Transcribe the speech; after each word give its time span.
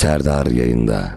Serdar 0.00 0.46
yayında. 0.46 1.14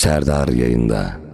Serdar 0.00 0.48
yayında. 0.48 1.29